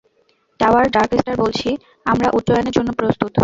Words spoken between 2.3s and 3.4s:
উড্ডয়নের জন্য প্রস্তুত।